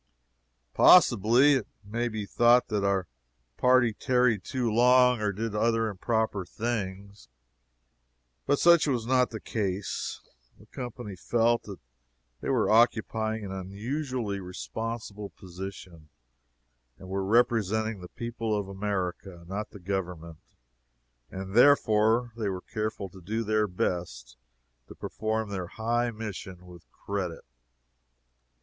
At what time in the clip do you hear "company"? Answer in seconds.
10.65-11.15